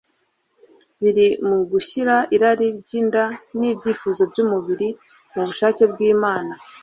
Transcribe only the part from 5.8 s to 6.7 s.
bw'Imana.